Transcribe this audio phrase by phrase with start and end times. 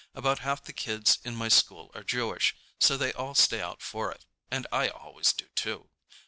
[0.15, 4.11] About half the kids in my school are Jewish, so they all stay out for
[4.11, 5.91] it, and I always do too.